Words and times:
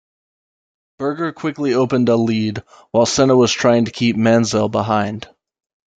Berger 0.97 1.31
quickly 1.31 1.75
opened 1.75 2.09
a 2.09 2.15
lead 2.15 2.63
while 2.89 3.05
Senna 3.05 3.37
was 3.37 3.51
trying 3.53 3.85
to 3.85 3.91
keep 3.91 4.15
Mansell 4.15 4.67
behind. 4.67 5.27